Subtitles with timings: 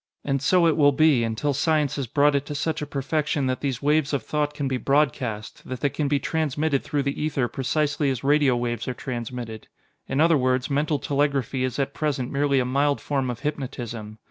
[0.25, 3.61] "And so it will be, until science has brought it to such a perfection that
[3.61, 7.47] these waves of thought can be broadcast that they can be transmitted through the ether
[7.47, 9.67] precisely as radio waves are transmitted.
[10.07, 14.17] In other words, mental telegraphy is at present merely a mild form of hypnotism.